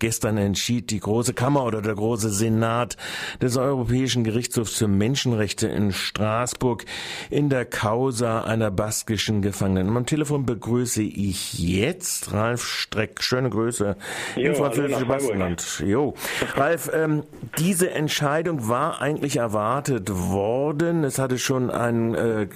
Gestern 0.00 0.38
entschied 0.38 0.90
die 0.90 0.98
Große 0.98 1.34
Kammer 1.34 1.64
oder 1.64 1.82
der 1.82 1.94
Große 1.94 2.30
Senat 2.30 2.96
des 3.42 3.58
Europäischen 3.58 4.24
Gerichtshofs 4.24 4.78
für 4.78 4.88
Menschenrechte 4.88 5.68
in 5.68 5.92
Straßburg 5.92 6.86
in 7.28 7.50
der 7.50 7.66
Causa 7.66 8.40
einer 8.40 8.70
baskischen 8.70 9.42
Gefangenen. 9.42 9.94
Am 9.94 10.06
Telefon 10.06 10.46
begrüße 10.46 11.02
ich 11.02 11.58
jetzt 11.58 12.32
Ralf 12.32 12.64
Streck. 12.64 13.22
Schöne 13.22 13.50
Grüße 13.50 13.96
jo, 14.36 14.42
im 14.42 14.54
französischen 14.54 15.06
Baskenland. 15.06 15.82
Jo. 15.86 16.14
Ralf, 16.54 16.90
ähm, 16.94 17.24
diese 17.58 17.90
Entscheidung 17.90 18.68
war 18.68 19.02
eigentlich 19.02 19.36
erwartet 19.36 20.10
worden. 20.10 21.04
Es 21.04 21.18
hatte 21.18 21.38
schon 21.38 21.70
ein 21.70 22.14
äh, 22.14 22.46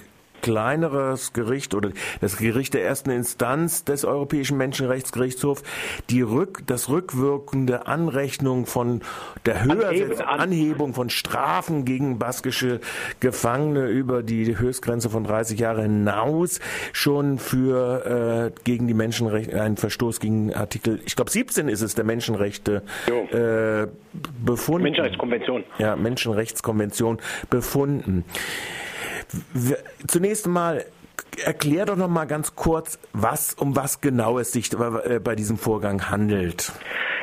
kleineres 0.45 1.33
Gericht 1.33 1.73
oder 1.73 1.89
das 2.21 2.37
Gericht 2.37 2.75
der 2.75 2.85
ersten 2.85 3.09
Instanz 3.09 3.83
des 3.83 4.05
Europäischen 4.05 4.57
Menschenrechtsgerichtshofs 4.57 5.63
die 6.11 6.21
Rück, 6.21 6.61
das 6.67 6.87
rückwirkende 6.87 7.87
Anrechnung 7.87 8.67
von 8.67 9.01
der 9.47 9.63
Höhersetzung, 9.63 10.23
Anhebung 10.27 10.93
von 10.93 11.09
Strafen 11.09 11.83
gegen 11.83 12.19
baskische 12.19 12.79
Gefangene 13.21 13.87
über 13.87 14.21
die 14.21 14.59
Höchstgrenze 14.59 15.09
von 15.09 15.23
30 15.23 15.59
Jahre 15.59 15.81
hinaus 15.81 16.59
schon 16.93 17.39
für 17.39 18.51
äh, 18.53 18.59
gegen 18.65 18.87
die 18.87 18.93
Menschenrechte, 18.93 19.59
einen 19.59 19.77
Verstoß 19.77 20.19
gegen 20.19 20.53
Artikel, 20.53 21.01
ich 21.07 21.15
glaube 21.15 21.31
17 21.31 21.69
ist 21.69 21.81
es, 21.81 21.95
der 21.95 22.05
Menschenrechte 22.05 22.83
äh, 23.07 23.87
befunden. 24.45 24.83
Menschenrechtskonvention. 24.83 25.63
Ja, 25.79 25.95
Menschenrechtskonvention 25.95 27.17
befunden. 27.49 28.25
Zunächst 30.07 30.47
mal 30.47 30.85
erklär 31.43 31.85
doch 31.85 31.95
noch 31.95 32.07
mal 32.07 32.25
ganz 32.25 32.55
kurz, 32.55 32.99
was 33.13 33.53
um 33.53 33.75
was 33.75 34.01
genau 34.01 34.39
es 34.39 34.51
sich 34.51 34.71
äh, 34.73 35.19
bei 35.19 35.35
diesem 35.35 35.57
Vorgang 35.57 36.09
handelt. 36.09 36.71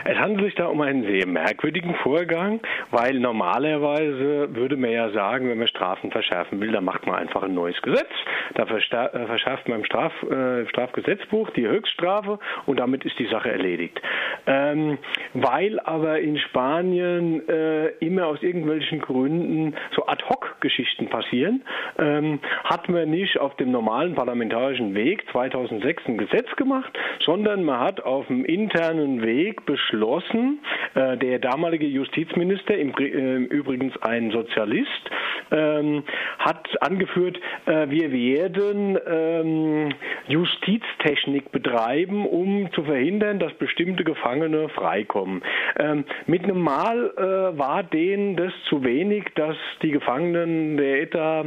Es 0.05 0.19
handelt 0.19 0.45
sich 0.45 0.55
da 0.57 0.67
um 0.67 0.81
einen 0.81 1.05
sehr 1.05 1.27
merkwürdigen 1.27 1.95
Vorgang, 1.97 2.61
weil 2.91 3.19
normalerweise 3.21 4.55
würde 4.55 4.77
man 4.77 4.91
ja 4.91 5.11
sagen, 5.11 5.49
wenn 5.49 5.59
man 5.59 5.69
Strafen 5.69 6.11
verschärfen 6.11 6.61
will, 6.61 6.73
dann 6.73 6.85
macht 6.85 7.07
man 7.07 7.17
einfach 7.17 7.43
ein 7.43 7.55
neues 7.55 7.81
Gesetz. 7.83 8.11
Da 8.55 8.65
äh, 8.65 9.27
verschärft 9.27 9.69
man 9.69 9.81
im 9.81 9.85
Straf, 9.85 10.13
äh, 10.25 10.67
Strafgesetzbuch 10.69 11.51
die 11.51 11.67
Höchststrafe 11.67 12.39
und 12.67 12.81
damit 12.81 13.05
ist 13.05 13.19
die 13.19 13.27
Sache 13.27 13.51
erledigt. 13.51 14.01
Ähm, 14.47 14.99
weil 15.35 15.79
aber 15.81 16.21
in 16.21 16.39
Spanien 16.39 17.49
äh, 17.49 17.89
immer 18.01 18.27
aus 18.27 18.43
irgendwelchen 18.43 19.01
Gründen 19.01 19.75
so 19.95 20.07
Ad-Hoc-Geschichten 20.07 21.09
passieren, 21.09 21.63
ähm, 21.99 22.41
hat 22.65 22.89
man 22.89 23.11
nicht 23.11 23.39
auf 23.39 23.55
dem 23.57 23.71
normalen 23.71 24.15
parlamentarischen 24.15 24.95
Weg 24.95 25.25
2006 25.31 26.03
ein 26.07 26.19
Gesetz 26.19 26.51
gemacht, 26.57 26.93
sondern 27.25 27.65
man 27.65 27.81
hat 27.81 28.01
auf 28.01 28.27
dem 28.27 28.45
internen 28.45 29.23
Weg 29.23 29.65
beschlossen, 29.65 29.92
beschlossen. 29.93 30.61
Äh, 30.95 31.17
der 31.19 31.39
damalige 31.39 31.87
Justizminister, 31.87 32.77
im, 32.77 32.93
äh, 32.99 33.37
übrigens 33.55 33.97
ein 34.03 34.31
Sozialist, 34.31 35.11
ähm, 35.51 36.03
hat 36.39 36.69
angeführt, 36.83 37.39
äh, 37.67 37.89
wir 37.91 38.13
werden 38.13 38.99
ähm, 39.07 39.95
Justiztechnik 40.29 41.53
betreiben, 41.53 42.27
um 42.27 42.71
zu 42.73 42.85
verhindern, 42.85 43.39
dass 43.39 43.53
bestimmte 43.55 44.05
Gefangene 44.05 44.69
freikommen. 44.71 45.43
Ähm, 45.79 46.05
mit 46.27 46.45
einem 46.45 46.61
Mal 46.61 47.13
äh, 47.17 47.59
war 47.59 47.83
denen 47.83 48.37
das 48.37 48.53
zu 48.69 48.85
wenig, 48.85 49.25
dass 49.35 49.57
die 49.83 49.91
Gefangenen 49.91 50.77
der 50.77 51.03
ETA 51.03 51.45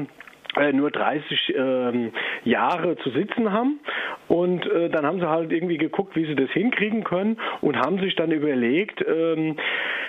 nur 0.73 0.91
30 0.91 1.53
ähm, 1.55 2.11
Jahre 2.43 2.95
zu 2.97 3.09
sitzen 3.11 3.51
haben. 3.51 3.79
Und 4.27 4.65
äh, 4.65 4.89
dann 4.89 5.05
haben 5.05 5.19
sie 5.19 5.29
halt 5.29 5.51
irgendwie 5.51 5.77
geguckt, 5.77 6.15
wie 6.15 6.25
sie 6.25 6.35
das 6.35 6.49
hinkriegen 6.51 7.03
können 7.03 7.37
und 7.61 7.77
haben 7.77 7.99
sich 7.99 8.15
dann 8.15 8.31
überlegt, 8.31 9.03
ähm, 9.07 9.57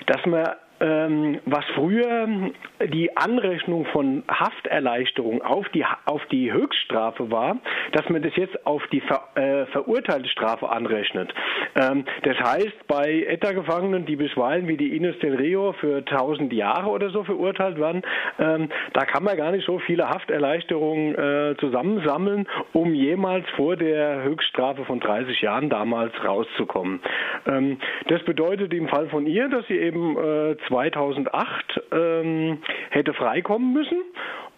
dass 0.06 0.24
man 0.26 0.46
was 0.78 1.64
früher 1.74 2.50
die 2.84 3.16
Anrechnung 3.16 3.86
von 3.86 4.22
Hafterleichterung 4.28 5.42
auf 5.42 5.68
die, 5.70 5.84
auf 6.04 6.24
die 6.26 6.52
Höchststrafe 6.52 7.30
war, 7.30 7.58
dass 7.92 8.08
man 8.08 8.22
das 8.22 8.34
jetzt 8.36 8.66
auf 8.66 8.82
die 8.88 9.00
ver, 9.00 9.28
äh, 9.34 9.66
verurteilte 9.66 10.28
Strafe 10.28 10.68
anrechnet. 10.68 11.32
Ähm, 11.74 12.04
das 12.22 12.36
heißt, 12.38 12.86
bei 12.86 13.24
ETA-Gefangenen, 13.28 14.06
die 14.06 14.16
bisweilen 14.16 14.68
wie 14.68 14.76
die 14.76 14.96
Ines 14.96 15.18
del 15.20 15.36
Rio 15.36 15.72
für 15.74 15.98
1000 15.98 16.52
Jahre 16.52 16.90
oder 16.90 17.10
so 17.10 17.24
verurteilt 17.24 17.78
werden, 17.78 18.02
ähm, 18.38 18.68
da 18.92 19.04
kann 19.04 19.24
man 19.24 19.36
gar 19.36 19.52
nicht 19.52 19.66
so 19.66 19.78
viele 19.78 20.08
Hafterleichterungen 20.08 21.14
äh, 21.14 21.56
zusammensammeln, 21.58 22.46
um 22.72 22.94
jemals 22.94 23.48
vor 23.56 23.76
der 23.76 24.22
Höchststrafe 24.22 24.84
von 24.84 25.00
30 25.00 25.40
Jahren 25.40 25.70
damals 25.70 26.12
rauszukommen. 26.24 27.00
Ähm, 27.46 27.78
das 28.08 28.22
bedeutet 28.24 28.72
im 28.74 28.88
Fall 28.88 29.08
von 29.08 29.26
ihr, 29.26 29.48
dass 29.48 29.66
sie 29.66 29.78
eben 29.78 30.16
äh, 30.16 30.56
2008 30.68 31.80
ähm, 31.92 32.58
hätte 32.90 33.14
freikommen 33.14 33.72
müssen. 33.72 34.02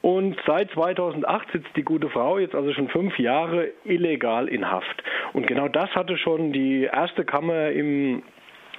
Und 0.00 0.36
seit 0.46 0.70
2008 0.70 1.52
sitzt 1.52 1.76
die 1.76 1.82
gute 1.82 2.08
Frau 2.08 2.38
jetzt 2.38 2.54
also 2.54 2.72
schon 2.72 2.88
fünf 2.88 3.18
Jahre 3.18 3.70
illegal 3.84 4.46
in 4.48 4.70
Haft. 4.70 5.02
Und 5.32 5.46
genau 5.46 5.68
das 5.68 5.90
hatte 5.90 6.16
schon 6.18 6.52
die 6.52 6.84
erste 6.84 7.24
Kammer 7.24 7.70
im 7.70 8.22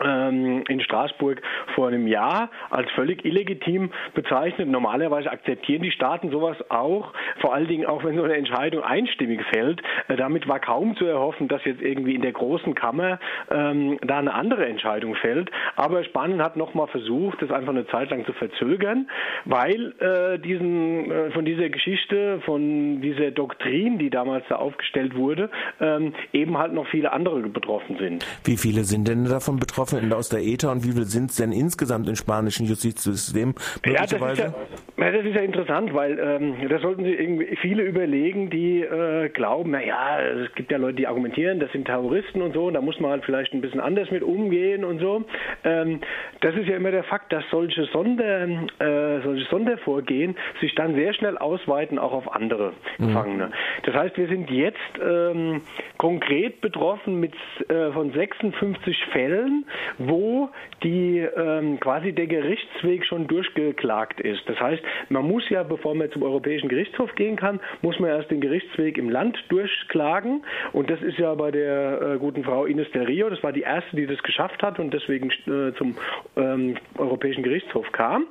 in 0.02 0.82
Straßburg 0.82 1.42
vor 1.76 1.88
einem 1.88 2.08
Jahr 2.08 2.50
als 2.70 2.90
völlig 2.92 3.26
illegitim 3.26 3.92
bezeichnet. 4.14 4.68
Normalerweise 4.68 5.32
akzeptieren 5.32 5.82
die 5.82 5.92
Staaten 5.92 6.32
sowas 6.32 6.58
auch, 6.70 7.14
vor 7.42 7.54
allen 7.54 7.68
Dingen 7.68 7.86
auch 7.86 8.04
wenn 8.04 8.16
so 8.16 8.24
eine 8.24 8.36
Entscheidung 8.36 8.84
einstimmig 8.84 9.42
fällt. 9.52 9.82
Äh, 10.08 10.16
damit 10.16 10.48
war 10.48 10.60
kaum 10.60 10.96
zu 10.96 11.06
erhoffen, 11.06 11.48
dass 11.48 11.64
jetzt 11.66 11.82
irgendwie 11.82 12.16
in 12.16 12.22
der 12.22 12.32
großen 12.32 12.76
Kammer 12.76 13.20
ähm, 13.52 13.98
da 14.02 14.20
eine 14.20 14.34
andere 14.34 14.66
Entscheidung 14.66 15.16
fällt. 15.16 15.52
Aber 15.76 16.04
Spanien 16.04 16.42
hat 16.42 16.56
nochmal 16.58 16.88
versucht, 16.88 17.42
das 17.42 17.52
einfach 17.52 17.70
eine 17.72 17.88
Zeit 17.88 18.10
lang 18.10 18.26
zu 18.26 18.34
verzögern, 18.34 19.10
weil 19.46 19.94
äh, 20.00 20.40
diesen, 20.40 21.12
äh, 21.12 21.32
von 21.32 21.46
dieser 21.46 21.70
Geschichte, 21.70 22.42
von 22.46 23.02
dieser 23.02 23.32
Doktrin, 23.32 23.98
die 23.98 24.10
damals 24.10 24.46
da 24.50 24.56
aufgestellt 24.56 25.16
wurde, 25.16 25.50
ähm, 25.80 26.14
eben 26.34 26.58
halt 26.58 26.74
noch 26.74 26.88
viele 26.88 27.12
andere 27.12 27.40
betroffen 27.50 27.98
sind. 27.98 28.26
Wie 28.44 28.58
viele 28.58 28.84
sind 28.84 29.08
denn 29.08 29.26
davon 29.26 29.58
betroffen? 29.58 29.89
Betroffenen 29.90 30.14
aus 30.14 30.30
der 30.30 30.44
ETA 30.44 30.72
und 30.72 30.84
wie 30.84 30.92
viele 30.92 31.06
sind 31.06 31.32
es 31.32 31.38
denn 31.38 31.52
insgesamt 31.52 32.08
im 32.08 32.16
spanischen 32.16 32.66
Justizsystem? 32.66 33.56
Ja 33.86 34.06
das, 34.06 34.38
ja, 34.38 34.54
ja, 35.00 35.12
das 35.12 35.26
ist 35.26 35.36
ja 35.36 35.42
interessant, 35.42 35.94
weil 35.94 36.20
ähm, 36.20 36.56
da 36.68 36.80
sollten 36.80 37.04
sich 37.04 37.20
irgendwie 37.20 37.56
viele 37.58 37.84
überlegen, 37.84 38.50
die 38.50 38.82
äh, 38.82 39.30
glauben, 39.30 39.72
naja, 39.72 40.20
es 40.22 40.54
gibt 40.56 40.72
ja 40.72 40.78
Leute, 40.78 40.96
die 40.96 41.08
argumentieren, 41.08 41.60
das 41.60 41.72
sind 41.72 41.86
Terroristen 41.86 42.42
und 42.42 42.54
so, 42.54 42.66
und 42.66 42.74
da 42.74 42.82
muss 42.82 43.00
man 43.00 43.12
halt 43.12 43.26
vielleicht 43.26 43.54
ein 43.54 43.62
bisschen 43.62 43.80
anders 43.80 44.12
mit 44.12 44.24
umgehen 44.24 44.84
und 44.84 45.00
so. 45.00 45.24
Ähm, 45.64 46.02
das 46.42 46.56
ist 46.56 46.68
ja 46.68 46.76
immer 46.76 46.92
der 46.92 47.04
Fakt, 47.04 47.32
dass 47.32 47.44
solche, 47.50 47.86
Sonder, 47.86 48.48
äh, 48.80 49.22
solche 49.24 49.46
Sondervorgehen 49.50 50.36
sich 50.62 50.76
dann 50.76 50.96
sehr 50.96 51.14
schnell 51.14 51.38
ausweiten, 51.38 52.00
auch 52.00 52.14
auf 52.14 52.34
andere 52.34 52.74
mhm. 52.98 53.08
Gefangene. 53.08 53.52
Das 53.84 53.96
heißt, 53.96 54.18
wir 54.18 54.28
sind 54.28 54.50
jetzt 54.50 54.78
ähm, 55.02 55.62
konkret 55.98 56.62
betroffen 56.62 57.20
mit 57.20 57.34
äh, 57.70 57.92
von 57.92 58.12
56 58.12 59.06
Fällen, 59.12 59.66
wo 59.98 60.50
die 60.84 61.20
ähm, 61.20 61.80
quasi 61.80 62.14
der 62.14 62.28
Gerichtsweg 62.28 63.06
schon 63.06 63.28
durchgeklagt 63.28 64.20
ist. 64.22 64.42
Das 64.48 64.60
heißt, 64.60 64.84
man 65.10 65.26
muss 65.26 65.48
ja, 65.50 65.64
bevor 65.64 65.96
man 65.96 66.12
zum 66.12 66.24
Europäischen 66.24 66.70
Gerichtshof 66.70 67.14
gehen 67.16 67.36
kann, 67.36 67.60
muss 67.82 68.00
man 68.00 68.10
erst 68.10 68.32
den 68.32 68.42
Gerichtsweg 68.42 68.98
im 68.98 69.10
Land 69.10 69.38
durchklagen. 69.50 70.44
Und 70.74 70.90
das 70.90 71.02
ist 71.02 71.18
ja 71.18 71.34
bei 71.36 71.52
der 71.52 72.02
äh, 72.02 72.18
guten 72.18 72.44
Frau 72.44 72.66
Ines 72.66 72.90
del 72.92 73.04
Rio, 73.04 73.30
das 73.30 73.42
war 73.44 73.52
die 73.52 73.62
erste, 73.62 73.96
die 73.96 74.08
das 74.08 74.22
geschafft 74.24 74.62
hat 74.62 74.80
und 74.80 74.94
deswegen 74.94 75.32
äh, 75.48 75.74
zum 75.78 75.96
ähm, 76.36 76.78
Europäischen 76.98 77.44
Gerichtshof 77.44 77.92
kam. 77.92 78.26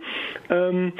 Ähm, 0.50 0.92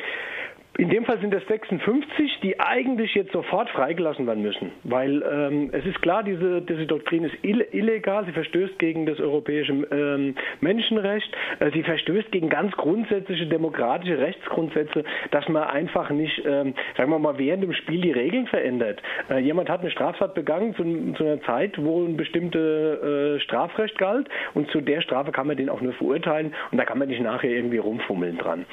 in 0.78 0.91
dem 0.91 1.05
Fall 1.05 1.19
sind 1.19 1.34
es 1.34 1.44
56, 1.49 2.39
die 2.41 2.61
eigentlich 2.61 3.12
jetzt 3.15 3.33
sofort 3.33 3.69
freigelassen 3.71 4.28
werden 4.28 4.44
müssen, 4.44 4.71
weil 4.84 5.25
ähm, 5.28 5.71
es 5.72 5.84
ist 5.84 6.00
klar, 6.03 6.22
diese, 6.22 6.62
diese 6.62 6.87
Doktrin 6.87 7.25
ist 7.25 7.34
illegal, 7.43 8.25
sie 8.27 8.33
verstößt 8.33 8.78
gegen 8.78 9.05
das 9.05 9.19
europäische 9.19 9.72
ähm, 9.72 10.37
Menschenrecht, 10.61 11.28
äh, 11.59 11.72
sie 11.72 11.83
verstößt 11.83 12.30
gegen 12.30 12.48
ganz 12.48 12.77
grundsätzliche 12.77 13.47
demokratische 13.47 14.19
Rechtsgrundsätze, 14.19 15.03
dass 15.33 15.48
man 15.48 15.65
einfach 15.65 16.10
nicht, 16.10 16.41
ähm, 16.47 16.75
sagen 16.97 17.10
wir 17.10 17.19
mal, 17.19 17.39
während 17.39 17.65
dem 17.65 17.72
Spiel 17.72 18.01
die 18.01 18.13
Regeln 18.13 18.47
verändert. 18.47 19.03
Äh, 19.28 19.41
jemand 19.41 19.69
hat 19.69 19.81
eine 19.81 19.91
Straftat 19.91 20.34
begangen 20.34 20.77
zu, 20.77 21.15
zu 21.15 21.24
einer 21.24 21.42
Zeit, 21.42 21.77
wo 21.77 22.04
ein 22.04 22.16
bestimmtes 22.16 23.03
äh, 23.03 23.41
Strafrecht 23.41 23.98
galt. 23.98 24.28
Und 24.54 24.71
zu 24.71 24.81
der 24.81 25.01
Strafe 25.01 25.33
kann 25.33 25.48
man 25.48 25.57
den 25.57 25.71
auch 25.71 25.81
nur 25.81 25.95
verurteilen. 25.95 26.54
Und 26.71 26.78
da 26.78 26.84
kann 26.84 26.98
man 26.98 27.09
nicht 27.09 27.21
nachher 27.21 27.51
irgendwie 27.51 27.78
rumfummeln 27.78 28.39
dran. 28.39 28.65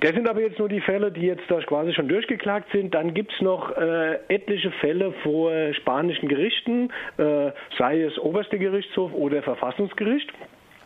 Das 0.00 0.12
sind 0.12 0.28
aber 0.28 0.40
jetzt 0.42 0.60
nur 0.60 0.68
die 0.68 0.80
Fälle, 0.80 1.10
die 1.10 1.26
jetzt 1.26 1.39
da 1.48 1.60
quasi 1.60 1.92
schon 1.92 2.08
durchgeklagt 2.08 2.70
sind. 2.72 2.94
Dann 2.94 3.14
gibt 3.14 3.32
es 3.32 3.40
noch 3.40 3.76
äh, 3.76 4.18
etliche 4.28 4.70
Fälle 4.72 5.12
vor 5.22 5.52
spanischen 5.74 6.28
Gerichten, 6.28 6.90
äh, 7.18 7.50
sei 7.78 8.02
es 8.02 8.18
oberste 8.18 8.58
Gerichtshof 8.58 9.12
oder 9.12 9.42
Verfassungsgericht. 9.42 10.32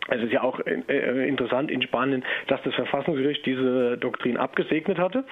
Es 0.07 0.21
ist 0.21 0.31
ja 0.31 0.43
auch 0.43 0.59
äh, 0.59 0.81
äh, 0.87 1.27
interessant 1.27 1.71
in 1.71 1.81
Spanien, 1.81 2.23
dass 2.47 2.61
das 2.63 2.75
Verfassungsgericht 2.75 3.43
diese 3.45 3.97
Doktrin 3.97 4.37
abgesegnet 4.37 4.99
hatte. 4.99 5.23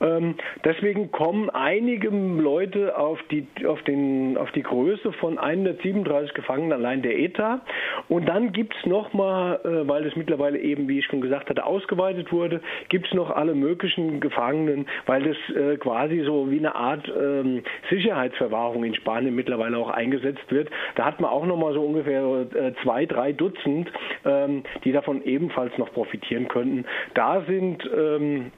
Ähm, 0.00 0.36
deswegen 0.64 1.10
kommen 1.10 1.50
einige 1.50 2.08
Leute 2.08 2.96
auf 2.96 3.18
die, 3.30 3.46
auf, 3.66 3.82
den, 3.82 4.36
auf 4.36 4.52
die 4.52 4.62
Größe 4.62 5.12
von 5.14 5.38
137 5.38 6.34
Gefangenen 6.34 6.72
allein 6.72 7.02
der 7.02 7.18
ETA. 7.18 7.62
Und 8.08 8.28
dann 8.28 8.52
gibt 8.52 8.76
es 8.76 8.86
nochmal, 8.86 9.60
äh, 9.64 9.88
weil 9.88 10.06
es 10.06 10.14
mittlerweile 10.14 10.58
eben, 10.58 10.88
wie 10.88 11.00
ich 11.00 11.06
schon 11.06 11.20
gesagt 11.20 11.50
hatte, 11.50 11.66
ausgeweitet 11.66 12.30
wurde, 12.30 12.60
gibt 12.90 13.08
es 13.08 13.14
noch 13.14 13.30
alle 13.30 13.54
möglichen 13.54 14.20
Gefangenen, 14.20 14.86
weil 15.06 15.24
das 15.24 15.56
äh, 15.56 15.76
quasi 15.78 16.22
so 16.24 16.48
wie 16.48 16.58
eine 16.58 16.76
Art 16.76 17.10
ähm, 17.20 17.64
Sicherheitsverwahrung 17.90 18.84
in 18.84 18.94
Spanien 18.94 19.34
mittlerweile 19.34 19.78
auch 19.78 19.90
eingesetzt 19.90 20.50
wird. 20.50 20.70
Da 20.94 21.06
hat 21.06 21.20
man 21.20 21.30
auch 21.30 21.44
nochmal 21.44 21.74
so 21.74 21.82
ungefähr 21.82 22.22
äh, 22.54 22.72
zwei, 22.84 23.06
drei 23.06 23.32
Dutzend 23.32 23.90
ähm, 24.24 24.62
die 24.84 24.92
davon 24.92 25.22
ebenfalls 25.22 25.76
noch 25.78 25.92
profitieren 25.92 26.48
könnten. 26.48 26.84
Da 27.14 27.42
sind 27.46 27.88
ähm, 27.94 28.52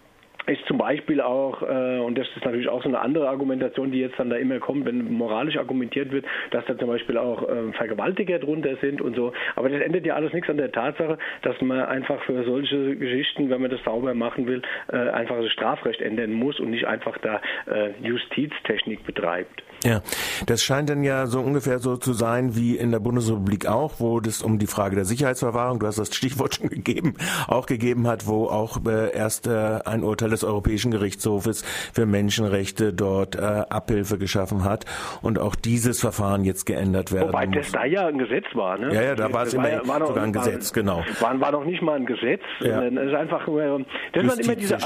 ist 0.46 0.64
zum 0.66 0.78
Beispiel 0.78 1.20
auch, 1.20 1.62
äh, 1.62 1.98
und 1.98 2.18
das 2.18 2.26
ist 2.36 2.44
natürlich 2.44 2.68
auch 2.68 2.82
so 2.82 2.88
eine 2.88 3.00
andere 3.00 3.28
Argumentation, 3.28 3.90
die 3.90 4.00
jetzt 4.00 4.18
dann 4.18 4.30
da 4.30 4.36
immer 4.36 4.58
kommt, 4.58 4.84
wenn 4.84 5.12
moralisch 5.12 5.56
argumentiert 5.56 6.12
wird, 6.12 6.26
dass 6.50 6.64
da 6.66 6.76
zum 6.76 6.88
Beispiel 6.88 7.16
auch 7.16 7.48
äh, 7.48 7.72
Vergewaltiger 7.72 8.38
drunter 8.38 8.76
sind 8.80 9.00
und 9.00 9.16
so. 9.16 9.32
Aber 9.56 9.68
das 9.68 9.80
ändert 9.80 10.04
ja 10.04 10.14
alles 10.14 10.32
nichts 10.32 10.50
an 10.50 10.58
der 10.58 10.70
Tatsache, 10.70 11.18
dass 11.42 11.60
man 11.60 11.80
einfach 11.80 12.22
für 12.24 12.44
solche 12.44 12.96
Geschichten, 12.96 13.48
wenn 13.50 13.62
man 13.62 13.70
das 13.70 13.82
sauber 13.84 14.14
machen 14.14 14.46
will, 14.46 14.62
äh, 14.92 14.96
einfach 14.96 15.36
das 15.40 15.52
Strafrecht 15.52 16.00
ändern 16.00 16.32
muss 16.32 16.60
und 16.60 16.70
nicht 16.70 16.86
einfach 16.86 17.16
da 17.18 17.40
äh, 17.66 17.90
Justiztechnik 18.02 19.04
betreibt. 19.04 19.62
Ja, 19.84 20.00
das 20.46 20.62
scheint 20.62 20.88
dann 20.88 21.04
ja 21.04 21.26
so 21.26 21.40
ungefähr 21.40 21.78
so 21.78 21.98
zu 21.98 22.14
sein 22.14 22.56
wie 22.56 22.76
in 22.76 22.90
der 22.90 23.00
Bundesrepublik 23.00 23.66
auch, 23.66 24.00
wo 24.00 24.18
das 24.20 24.40
um 24.40 24.58
die 24.58 24.66
Frage 24.66 24.96
der 24.96 25.04
Sicherheitsverwahrung, 25.04 25.78
du 25.78 25.86
hast 25.86 25.98
das 25.98 26.14
Stichwort 26.14 26.54
schon 26.56 26.70
gegeben, 26.70 27.16
auch 27.48 27.66
gegeben 27.66 28.06
hat, 28.06 28.26
wo 28.26 28.46
auch 28.46 28.78
äh, 28.86 29.14
erst 29.14 29.46
äh, 29.46 29.80
ein 29.84 30.02
Urteil 30.02 30.30
des 30.34 30.44
Europäischen 30.44 30.90
Gerichtshofes 30.90 31.62
für 31.92 32.06
Menschenrechte 32.06 32.92
dort 32.92 33.36
äh, 33.36 33.40
Abhilfe 33.40 34.18
geschaffen 34.18 34.64
hat 34.64 34.84
und 35.22 35.38
auch 35.38 35.54
dieses 35.54 36.00
Verfahren 36.00 36.44
jetzt 36.44 36.64
geändert 36.66 37.12
werden 37.12 37.28
Wobei 37.28 37.46
muss. 37.46 37.56
das 37.56 37.72
da 37.72 37.84
ja 37.84 38.06
ein 38.06 38.18
Gesetz 38.18 38.46
war, 38.54 38.78
ne? 38.78 38.94
Ja, 38.94 39.02
ja, 39.02 39.14
da 39.14 39.32
war 39.32 39.44
es 39.44 39.54
immer 39.54 39.86
war 39.86 39.98
noch, 39.98 40.08
sogar 40.08 40.24
ein 40.24 40.32
Gesetz, 40.32 40.72
genau. 40.72 41.04
War, 41.20 41.40
war 41.40 41.52
noch 41.52 41.64
nicht 41.64 41.82
mal 41.82 41.96
ein 41.96 42.06
Gesetz, 42.06 42.42
ja. 42.60 42.82
es 42.82 42.92
ist 42.92 43.14
einfach 43.14 43.46
nur, 43.46 43.84
das 44.12 44.26
waren 44.26 44.38
immer 44.38 44.56
diese 44.56 44.76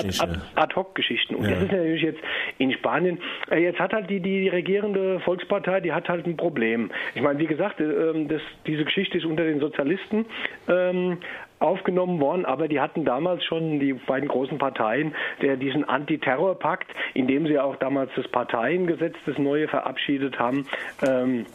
Ad-Hoc-Geschichten. 0.54 1.34
und 1.34 1.44
ja. 1.44 1.50
das 1.50 1.62
ist 1.62 1.72
natürlich 1.72 2.02
jetzt 2.02 2.20
in 2.58 2.72
Spanien, 2.72 3.18
äh, 3.50 3.62
jetzt 3.62 3.78
hat 3.78 3.92
halt 3.92 4.10
die, 4.10 4.20
die 4.20 4.48
regierende 4.48 5.20
Volkspartei, 5.20 5.80
die 5.80 5.92
hat 5.92 6.08
halt 6.08 6.26
ein 6.26 6.36
Problem. 6.36 6.90
Ich 7.14 7.22
meine, 7.22 7.38
wie 7.38 7.46
gesagt, 7.46 7.80
äh, 7.80 8.26
das, 8.26 8.42
diese 8.66 8.84
Geschichte 8.84 9.18
ist 9.18 9.24
unter 9.24 9.44
den 9.44 9.60
Sozialisten 9.60 10.26
ähm, 10.68 11.18
aufgenommen 11.60 12.20
worden, 12.20 12.44
aber 12.44 12.68
die 12.68 12.80
hatten 12.80 13.04
damals 13.04 13.44
schon 13.44 13.80
die 13.80 13.92
beiden 13.94 14.28
großen 14.28 14.58
Parteien, 14.58 15.14
der 15.42 15.56
diesen 15.56 15.84
Antiterrorpakt, 15.84 16.88
in 17.14 17.26
dem 17.26 17.46
sie 17.46 17.58
auch 17.58 17.76
damals 17.76 18.10
das 18.16 18.28
Parteiengesetz, 18.28 19.16
das 19.26 19.38
neue 19.38 19.68
verabschiedet 19.68 20.38
haben, 20.38 20.66
ähm, 21.06 21.46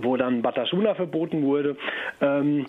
wo 0.00 0.16
dann 0.16 0.42
Batasuna 0.42 0.94
verboten 0.94 1.42
wurde. 1.42 1.76
Ähm, 2.20 2.66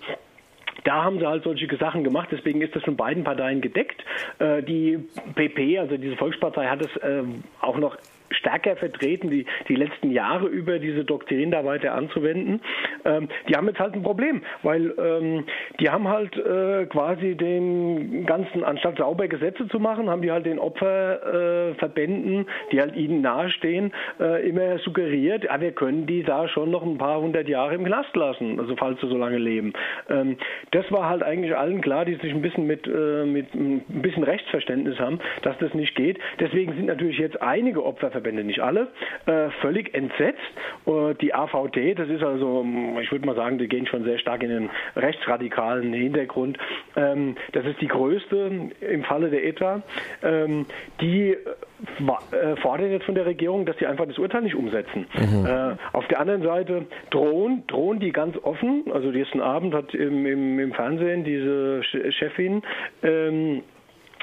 da 0.84 1.04
haben 1.04 1.20
sie 1.20 1.28
halt 1.28 1.44
solche 1.44 1.68
Sachen 1.78 2.04
gemacht, 2.04 2.30
deswegen 2.32 2.62
ist 2.62 2.76
das 2.76 2.84
von 2.84 2.96
beiden 2.96 3.24
Parteien 3.24 3.62
gedeckt. 3.62 4.04
Äh, 4.40 4.64
die 4.64 5.00
PP, 5.36 5.80
also 5.80 5.98
diese 5.98 6.16
Volkspartei, 6.18 6.68
hat 6.68 6.82
es 6.82 6.96
äh, 6.98 7.24
auch 7.62 7.78
noch 7.78 7.98
stärker 8.32 8.76
vertreten, 8.76 9.30
die, 9.30 9.46
die 9.68 9.76
letzten 9.76 10.12
Jahre 10.12 10.48
über 10.48 10.80
diese 10.80 11.04
Doktrin 11.04 11.52
da 11.52 11.66
weiter 11.66 11.94
anzuwenden. 11.94 12.62
Ähm, 13.06 13.30
die 13.48 13.56
haben 13.56 13.68
jetzt 13.68 13.80
halt 13.80 13.94
ein 13.94 14.04
Problem, 14.04 14.42
weil 14.64 14.94
ähm, 14.98 15.46
die 15.80 15.90
haben 15.90 16.08
halt 16.08 16.36
äh, 16.38 16.86
quasi 16.88 17.36
den 17.36 18.26
ganzen, 18.26 18.64
anstatt 18.64 18.98
sauber 18.98 19.28
Gesetze 19.28 19.68
zu 19.68 19.80
machen, 19.80 20.10
haben 20.10 20.22
die 20.22 20.32
halt 20.32 20.46
den 20.46 20.60
Opferverbänden, 20.60 22.42
äh, 22.42 22.46
die 22.72 22.80
halt 22.80 22.96
ihnen 22.96 23.22
nahestehen, 23.22 23.92
äh, 24.20 24.48
immer 24.48 24.78
suggeriert, 24.80 25.44
ja, 25.46 25.60
wir 25.60 25.72
können 25.72 26.06
die 26.06 26.24
da 26.24 26.48
schon 26.48 26.72
noch 26.72 26.84
ein 26.84 26.98
paar 26.98 27.22
hundert 27.22 27.48
Jahre 27.48 27.76
im 27.76 27.86
Knast 27.86 28.16
lassen, 28.16 28.60
also 28.60 28.76
falls 28.76 29.00
sie 29.02 29.08
so 29.08 29.18
lange 29.18 29.38
leben. 29.38 29.74
Ähm, 30.10 30.38
das 30.72 30.90
war 30.92 31.10
halt 31.10 31.24
eigentlich 31.24 31.56
allen 31.56 31.82
klar, 31.82 32.06
die 32.06 32.16
sich 32.16 32.34
ein 32.34 32.42
bisschen 32.42 32.68
mit, 32.68 32.88
äh, 32.88 33.26
mit 33.26 33.54
ein 33.54 33.84
bisschen 34.02 34.24
Rechtsverständnis 34.24 35.00
haben, 35.00 35.20
dass 35.44 35.58
das 35.60 35.74
nicht 35.74 35.96
geht. 35.96 36.20
Deswegen 36.40 36.74
sind 36.74 36.86
natürlich 36.88 37.18
jetzt 37.18 37.42
einige 37.42 37.84
Opferverbände 37.84 38.21
Verbände, 38.22 38.44
nicht 38.44 38.60
alle, 38.60 38.88
äh, 39.26 39.50
völlig 39.62 39.94
entsetzt. 39.94 40.40
Äh, 40.86 41.16
die 41.16 41.34
AVD, 41.34 41.96
das 41.96 42.08
ist 42.10 42.24
also, 42.24 42.66
ich 43.02 43.12
würde 43.12 43.26
mal 43.26 43.36
sagen, 43.36 43.58
die 43.58 43.68
gehen 43.68 43.88
schon 43.88 44.04
sehr 44.04 44.20
stark 44.20 44.44
in 44.44 44.50
den 44.50 44.70
rechtsradikalen 44.96 45.92
Hintergrund. 45.94 46.58
Ähm, 46.96 47.36
das 47.54 47.66
ist 47.66 47.82
die 47.82 47.88
größte 47.88 48.70
im 48.82 49.04
Falle 49.04 49.30
der 49.30 49.46
ETA. 49.46 49.82
Ähm, 50.24 50.66
die 51.02 51.32
äh, 51.32 52.56
fordern 52.58 52.92
jetzt 52.92 53.06
von 53.06 53.16
der 53.16 53.26
Regierung, 53.26 53.66
dass 53.66 53.78
sie 53.78 53.88
einfach 53.88 54.06
das 54.06 54.20
Urteil 54.20 54.44
nicht 54.44 54.56
umsetzen. 54.56 55.08
Mhm. 55.16 55.46
Äh, 55.46 55.76
auf 55.94 56.08
der 56.08 56.20
anderen 56.20 56.44
Seite 56.44 56.86
drohen, 57.10 57.64
drohen 57.68 58.00
die 58.00 58.12
ganz 58.12 58.38
offen, 58.44 58.84
also 58.94 59.12
gestern 59.12 59.42
Abend 59.42 59.74
hat 59.74 59.94
im, 59.96 60.26
im, 60.26 60.60
im 60.60 60.74
Fernsehen 60.74 61.24
diese 61.24 61.84
Chefin 61.84 62.62
ähm, 63.02 63.64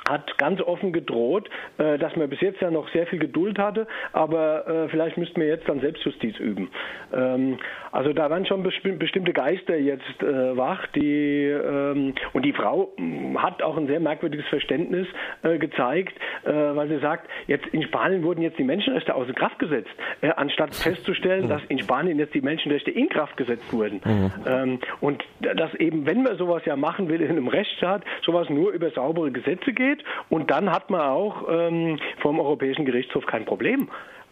hat 0.09 0.39
ganz 0.39 0.61
offen 0.61 0.93
gedroht, 0.93 1.49
äh, 1.79 1.99
dass 1.99 2.17
man 2.17 2.29
bis 2.29 2.41
jetzt 2.41 2.61
ja 2.61 2.71
noch 2.71 2.89
sehr 2.91 3.07
viel 3.07 3.19
Geduld 3.19 3.59
hatte, 3.59 3.87
aber 4.13 4.67
äh, 4.67 4.89
vielleicht 4.89 5.17
müssten 5.17 5.41
wir 5.41 5.49
jetzt 5.49 5.69
dann 5.69 5.81
Selbstjustiz 5.81 6.39
üben. 6.39 6.71
Ähm, 7.13 7.59
also 7.93 8.13
da 8.13 8.31
waren 8.31 8.47
schon 8.47 8.63
bestimmte 8.63 9.33
Geister 9.33 9.77
jetzt 9.77 10.23
äh, 10.23 10.57
wach, 10.57 10.87
die 10.89 11.45
ähm, 11.45 12.15
und 12.33 12.45
die 12.45 12.53
Frau 12.53 12.93
hm, 12.97 13.43
hat 13.43 13.63
auch 13.63 13.77
ein 13.77 13.87
sehr 13.87 14.01
merkwürdiges 14.01 14.47
Verständnis 14.49 15.07
gezeigt, 15.43 16.15
weil 16.45 16.89
sie 16.89 16.99
sagt, 16.99 17.29
jetzt 17.47 17.67
in 17.69 17.83
Spanien 17.83 18.23
wurden 18.23 18.43
jetzt 18.43 18.59
die 18.59 18.65
Menschenrechte 18.65 19.15
außer 19.15 19.33
Kraft 19.33 19.59
gesetzt, 19.59 19.91
anstatt 20.37 20.75
festzustellen, 20.75 21.45
mhm. 21.45 21.49
dass 21.49 21.63
in 21.69 21.79
Spanien 21.79 22.19
jetzt 22.19 22.35
die 22.35 22.41
Menschenrechte 22.41 22.91
in 22.91 23.09
Kraft 23.09 23.37
gesetzt 23.37 23.73
wurden. 23.73 24.01
Mhm. 24.05 24.31
Ähm, 24.47 24.79
und 25.01 25.25
dass 25.41 25.75
eben, 25.75 26.07
wenn 26.07 26.23
man 26.23 26.37
sowas 26.37 26.65
ja 26.65 26.77
machen 26.77 27.09
will 27.09 27.21
in 27.21 27.31
einem 27.31 27.49
Rechtsstaat, 27.49 28.03
sowas 28.25 28.49
nur 28.49 28.73
über 28.73 28.91
saubere 28.91 29.31
Gesetze 29.31 29.73
geht 29.73 29.98
geht. 29.99 30.07
Und 30.29 30.51
dann 30.51 30.71
hat 30.71 30.91
man 30.91 31.01
auch 31.01 31.45
ähm, 31.49 31.99
vom 32.21 32.41
Europäischen 32.41 32.85
Gerichtshof 32.85 33.27
kein 33.27 33.45
Problem 33.45 33.89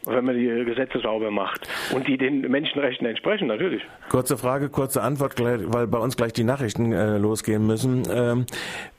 wenn 0.09 0.25
man 0.25 0.37
die 0.37 0.47
Gesetze 0.65 1.01
sauber 1.01 1.31
macht 1.31 1.69
und 1.93 2.07
die 2.07 2.17
den 2.17 2.43
Menschenrechten 2.43 3.07
entsprechen, 3.07 3.49
natürlich. 3.49 3.83
Kurze 4.09 4.37
Frage, 4.37 4.69
kurze 4.69 5.03
Antwort, 5.03 5.35
weil 5.41 5.87
bei 5.89 5.99
uns 5.99 6.17
gleich 6.17 6.33
die 6.33 6.45
Nachrichten 6.45 6.93
äh, 6.93 7.19
losgehen 7.19 7.67
müssen. 7.67 8.05
Ähm, 8.09 8.47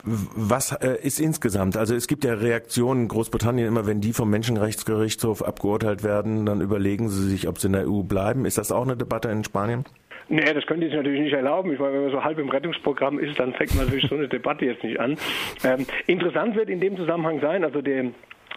was 0.04 0.72
äh, 0.72 0.98
ist 1.02 1.18
insgesamt? 1.18 1.76
Also 1.76 1.94
es 1.94 2.08
gibt 2.08 2.24
ja 2.24 2.34
Reaktionen 2.34 3.02
in 3.02 3.08
Großbritannien 3.08 3.66
immer, 3.66 3.86
wenn 3.86 4.00
die 4.00 4.12
vom 4.12 4.28
Menschenrechtsgerichtshof 4.28 5.42
abgeurteilt 5.42 6.04
werden, 6.04 6.44
dann 6.44 6.60
überlegen 6.60 7.08
sie 7.08 7.28
sich, 7.28 7.48
ob 7.48 7.58
sie 7.58 7.68
in 7.68 7.72
der 7.72 7.88
EU 7.88 8.02
bleiben. 8.02 8.44
Ist 8.44 8.58
das 8.58 8.70
auch 8.70 8.82
eine 8.82 8.96
Debatte 8.96 9.30
in 9.30 9.44
Spanien? 9.44 9.84
Nee, 10.30 10.52
das 10.52 10.66
können 10.66 10.82
die 10.82 10.88
sich 10.88 10.96
natürlich 10.96 11.20
nicht 11.20 11.32
erlauben. 11.32 11.72
Ich 11.72 11.78
meine, 11.78 11.94
wenn 11.94 12.02
man 12.02 12.10
so 12.10 12.22
halb 12.22 12.38
im 12.38 12.50
Rettungsprogramm 12.50 13.18
ist, 13.18 13.38
dann 13.38 13.54
fängt 13.54 13.74
man 13.74 13.86
natürlich 13.86 14.08
so 14.08 14.14
eine 14.14 14.28
Debatte 14.28 14.66
jetzt 14.66 14.84
nicht 14.84 15.00
an. 15.00 15.16
Ähm, 15.64 15.86
interessant 16.06 16.54
wird 16.54 16.68
in 16.68 16.80
dem 16.80 16.96
Zusammenhang 16.96 17.40
sein, 17.40 17.64
also 17.64 17.80
der 17.80 18.10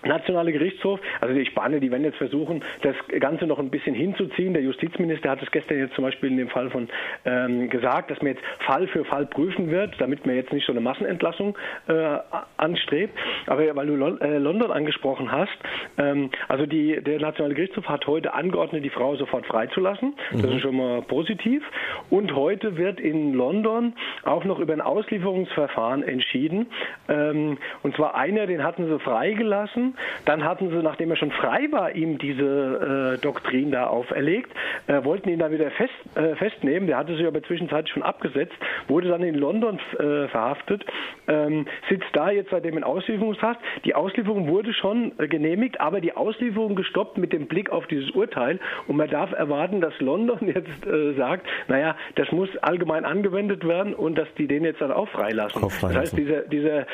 nationale 0.04 0.52
Gerichtshof, 0.52 1.00
also 1.20 1.34
die 1.34 1.46
Spanier, 1.46 1.80
die 1.80 1.92
werden 1.92 2.04
jetzt 2.04 2.18
versuchen, 2.18 2.64
das 2.82 2.96
Ganze 3.20 3.46
noch 3.46 3.60
ein 3.60 3.70
bisschen 3.70 3.94
hinzuziehen. 3.94 4.54
Der 4.54 4.64
Justizminister 4.64 5.30
hat 5.30 5.42
es 5.42 5.52
gestern 5.52 5.78
jetzt 5.78 5.96
zum 5.96 6.04
Beispiel 6.04 6.32
in 6.32 6.38
dem 6.38 6.50
Fall 6.50 6.70
von 6.70 6.90
ähm, 7.26 7.70
gesagt, 7.70 8.12
dass 8.12 8.22
man 8.22 8.34
jetzt 8.34 8.44
Fall 8.66 8.88
für 8.88 9.06
Fall 9.06 9.26
prüfen 9.26 9.70
wird, 9.70 9.96
damit 10.00 10.26
man 10.26 10.36
jetzt 10.36 10.54
nicht 10.54 10.66
so 10.66 10.74
eine 10.74 10.82
Massenentlassung 10.82 11.58
äh, 11.88 12.18
anstrebt. 12.58 13.18
Aber 13.48 13.76
weil 13.76 13.88
du 13.88 13.96
Lon 13.96 14.20
äh, 14.22 14.38
London 14.38 14.72
angesprochen 14.72 15.32
hast, 15.32 15.58
ähm, 15.98 16.30
also 16.48 16.66
die, 16.66 17.02
der 17.02 17.20
nationale 17.20 17.54
Gerichtshof 17.54 17.88
hat 17.88 18.08
heute 18.08 18.34
angeordnet, 18.34 18.84
die 18.84 18.90
Frau 18.90 19.16
sofort 19.16 19.46
freizulassen. 19.46 20.16
Das 20.32 20.42
mhm. 20.42 20.52
ist 20.52 20.62
schon 20.62 20.78
mal 20.78 21.02
positiv. 21.04 21.64
Und 22.10 22.36
heute 22.36 22.78
wird 22.78 23.00
in 23.00 23.34
London 23.34 23.94
auch 24.24 24.44
noch 24.46 24.60
über 24.60 24.74
ein 24.74 24.82
Auslieferungsverfahren 24.82 26.04
entschieden. 26.04 26.68
Ähm, 27.08 27.58
und 27.84 27.96
zwar 27.96 28.16
einer, 28.16 28.48
den 28.48 28.64
hatten 28.64 28.88
sie 28.88 29.00
freigelassen 29.00 29.91
dann 30.26 30.44
hatten 30.44 30.70
sie, 30.70 30.76
nachdem 30.84 31.12
er 31.12 31.18
schon 31.18 31.32
frei 31.32 31.68
war, 31.72 31.96
ihm 31.96 32.18
diese 32.18 33.16
äh, 33.16 33.22
Doktrin 33.22 33.72
da 33.72 33.88
auferlegt, 33.88 34.52
äh, 34.88 35.04
wollten 35.04 35.30
ihn 35.30 35.40
dann 35.40 35.52
wieder 35.52 35.72
fest, 35.72 35.94
äh, 36.16 36.36
festnehmen. 36.36 36.88
Der 36.88 36.98
hatte 36.98 37.16
sich 37.16 37.26
aber 37.26 37.42
zwischenzeitlich 37.44 37.94
schon 37.94 38.04
abgesetzt, 38.04 38.54
wurde 38.88 39.10
dann 39.10 39.24
in 39.24 39.36
London 39.36 39.80
äh, 40.00 40.28
verhaftet, 40.28 40.86
ähm, 41.28 41.66
sitzt 41.90 42.08
da 42.14 42.32
jetzt 42.32 42.52
seitdem 42.52 42.78
in 42.78 42.84
Auslieferungshaft. 42.84 43.60
Die 43.86 43.96
Auslieferung 43.96 44.48
wurde 44.48 44.74
schon 44.74 45.14
äh, 45.18 45.28
genehmigt, 45.28 45.80
aber 45.80 46.02
die 46.02 46.16
Auslieferung 46.16 46.76
gestoppt 46.76 47.18
mit 47.18 47.34
dem 47.34 47.48
Blick 47.48 47.70
auf 47.70 47.88
dieses 47.88 48.12
Urteil. 48.12 48.60
Und 48.88 48.98
man 48.98 49.10
darf 49.10 49.32
erwarten, 49.32 49.82
dass 49.82 50.00
London 50.00 50.40
jetzt 50.48 50.86
äh, 50.86 51.14
sagt, 51.14 51.48
naja, 51.68 51.96
das 52.16 52.32
muss 52.32 52.50
allgemein 52.58 53.06
angewendet 53.06 53.68
werden 53.68 53.94
und 53.94 54.18
dass 54.18 54.28
die 54.38 54.48
den 54.48 54.64
jetzt 54.64 54.82
dann 54.82 54.92
auch 54.92 55.10
freilassen. 55.10 55.64
Auch 55.64 55.72
freilassen. 55.72 55.94
Das 55.94 56.12
heißt, 56.12 56.18
diese, 56.18 56.46
diese, 56.50 56.86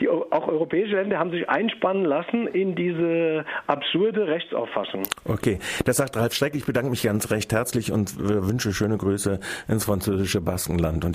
die, 0.00 0.08
auch 0.08 0.48
europäische 0.48 0.96
Länder 0.96 1.18
haben 1.18 1.30
sich 1.30 1.48
einspannen 1.48 2.04
lassen, 2.04 2.29
lassen 2.30 2.46
in 2.48 2.74
diese 2.74 3.44
absurde 3.66 4.26
Rechtsauffassung. 4.26 5.02
Okay, 5.24 5.58
das 5.84 5.96
sagt 5.96 6.16
Ralf 6.16 6.34
Streck. 6.34 6.54
Ich 6.54 6.64
bedanke 6.64 6.90
mich 6.90 7.02
ganz 7.02 7.30
recht 7.30 7.52
herzlich 7.52 7.92
und 7.92 8.18
wünsche 8.18 8.72
schöne 8.72 8.96
Grüße 8.96 9.40
ins 9.68 9.84
französische 9.84 10.40
Baskenland. 10.40 11.04
Und 11.04 11.08